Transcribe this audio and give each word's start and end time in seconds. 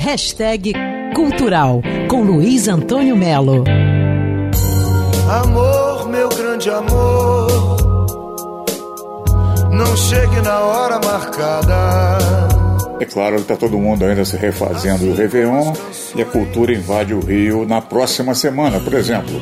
Hashtag 0.00 0.72
Cultural 1.14 1.82
com 2.08 2.22
Luiz 2.22 2.68
Antônio 2.68 3.14
Melo. 3.14 3.64
Amor, 5.28 6.08
meu 6.08 6.26
grande 6.30 6.70
amor, 6.70 7.76
não 9.70 9.94
chegue 9.98 10.40
na 10.40 10.58
hora 10.60 10.98
marcada. 11.04 12.18
É 12.98 13.04
claro 13.04 13.36
que 13.36 13.42
está 13.42 13.56
todo 13.56 13.78
mundo 13.78 14.06
ainda 14.06 14.24
se 14.24 14.38
refazendo 14.38 15.04
do 15.04 15.14
Réveillon 15.14 15.74
e 16.16 16.22
a 16.22 16.24
cultura 16.24 16.72
invade 16.72 17.12
o 17.12 17.20
Rio 17.20 17.66
na 17.66 17.82
próxima 17.82 18.34
semana. 18.34 18.80
Por 18.80 18.94
exemplo, 18.94 19.38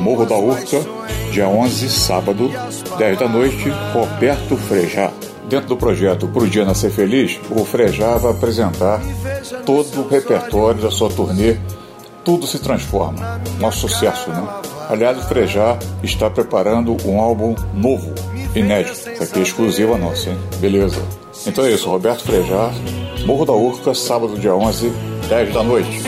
Morro 0.00 0.26
da 0.26 0.36
Urca, 0.36 0.82
dia 1.32 1.48
11, 1.48 1.88
sábado, 1.88 2.52
10 2.98 3.18
da 3.18 3.26
noite, 3.26 3.70
Roberto 3.94 4.54
Frejá. 4.58 5.10
Dentro 5.54 5.68
do 5.68 5.76
projeto 5.76 6.26
Pro 6.26 6.48
Dia 6.48 6.64
Nascer 6.64 6.90
Feliz, 6.90 7.38
o 7.48 7.64
Frejá 7.64 8.16
vai 8.16 8.32
apresentar 8.32 9.00
todo 9.64 10.00
o 10.00 10.08
repertório 10.08 10.82
da 10.82 10.90
sua 10.90 11.08
turnê 11.08 11.58
Tudo 12.24 12.44
se 12.44 12.58
Transforma. 12.58 13.40
Nosso 13.60 13.88
sucesso, 13.88 14.30
né? 14.30 14.44
Aliás, 14.90 15.16
o 15.16 15.22
Frejá 15.22 15.78
está 16.02 16.28
preparando 16.28 16.96
um 17.06 17.20
álbum 17.20 17.54
novo, 17.72 18.12
inédito. 18.52 19.08
Isso 19.12 19.22
aqui 19.22 19.38
é 19.38 19.42
exclusiva 19.42 19.96
nossa, 19.96 20.30
hein? 20.30 20.38
Beleza. 20.56 21.00
Então 21.46 21.64
é 21.64 21.70
isso, 21.70 21.88
Roberto 21.88 22.24
Frejá, 22.24 22.72
Morro 23.24 23.44
da 23.44 23.52
Urca, 23.52 23.94
sábado, 23.94 24.36
dia 24.36 24.56
11, 24.56 24.92
10 25.28 25.54
da 25.54 25.62
noite. 25.62 26.02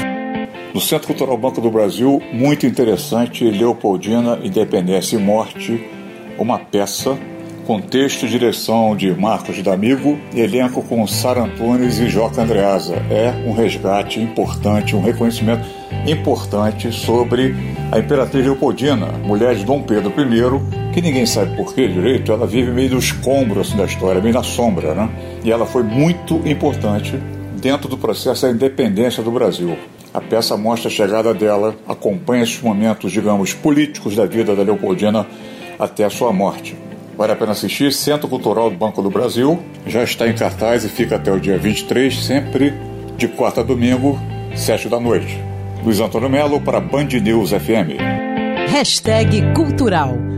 No 0.75 0.81
Centro 0.81 1.07
Cultural 1.07 1.39
Banco 1.39 1.61
do 1.61 1.71
Brasil, 1.71 2.21
muito 2.33 2.67
interessante, 2.67 3.49
Leopoldina, 3.49 4.41
Independência 4.43 5.15
e 5.15 5.21
Morte, 5.21 5.89
uma 6.37 6.59
peça 6.59 7.17
com 7.67 7.81
texto 7.81 8.27
e 8.27 8.29
direção 8.29 8.95
de 8.95 9.13
Marcos 9.13 9.61
D'Amigo 9.61 10.17
elenco 10.33 10.83
com 10.85 11.05
Sara 11.05 11.43
Antunes 11.43 11.99
e 11.99 12.09
Joca 12.09 12.43
Andreasa. 12.43 12.95
É 13.11 13.33
um 13.45 13.53
resgate 13.53 14.21
importante, 14.21 14.95
um 14.95 15.03
reconhecimento 15.03 15.67
importante 16.07 16.93
sobre 16.93 17.57
a 17.91 17.99
Imperatriz 17.99 18.45
Leopoldina, 18.45 19.07
mulher 19.25 19.57
de 19.57 19.65
Dom 19.65 19.83
Pedro 19.83 20.13
I, 20.17 20.93
que 20.95 21.03
ninguém 21.03 21.27
sabe 21.27 21.57
por 21.57 21.75
que 21.75 21.89
direito, 21.89 22.31
ela 22.31 22.47
vive 22.47 22.71
meio 22.71 22.91
do 22.91 22.99
escombro 22.99 23.61
assim, 23.61 23.77
da 23.77 23.85
história, 23.85 24.21
meio 24.21 24.35
na 24.35 24.45
sombra, 24.45 24.95
né? 24.95 25.11
E 25.45 25.51
ela 25.51 25.67
foi 25.67 25.83
muito 25.83 26.37
importante 26.49 27.21
dentro 27.61 27.89
do 27.89 27.99
processo 27.99 28.47
da 28.47 28.53
independência 28.53 29.25
do 29.25 29.31
Brasil. 29.33 29.77
A 30.15 30.21
peça 30.21 30.57
mostra 30.57 30.89
a 30.89 30.93
chegada 30.93 31.35
dela, 31.35 31.75
acompanha 31.89 32.45
esses 32.45 32.63
momentos, 32.63 33.11
digamos, 33.11 33.53
políticos 33.53 34.15
da 34.15 34.25
vida 34.25 34.55
da 34.55 34.63
Leopoldina 34.63 35.27
até 35.79 36.05
a 36.05 36.11
sua 36.11 36.33
morte. 36.33 36.86
Vale 37.17 37.33
a 37.33 37.37
pena 37.37 37.53
assistir. 37.53 37.93
Centro 37.93 38.29
Cultural 38.29 38.71
do 38.71 38.77
Banco 38.77 39.01
do 39.01 39.11
Brasil. 39.11 39.63
Já 39.87 40.03
está 40.03 40.29
em 40.29 40.35
cartaz 40.35 40.85
e 40.85 40.89
fica 40.89 41.17
até 41.17 41.33
o 41.33 41.41
dia 41.41 41.59
23, 41.59 42.15
sempre 42.25 42.75
de 43.17 43.27
quarta 43.29 43.63
a 43.63 43.65
domingo, 43.65 44.19
7 44.55 44.89
da 44.89 45.01
noite. 45.01 45.41
Luiz 45.83 46.01
Antônio 46.01 46.29
Melo 46.29 46.61
para 46.61 46.81
Band 46.81 47.09
News 47.23 47.51
FM. 47.51 47.97
Hashtag 48.69 49.55
Cultural 49.55 50.36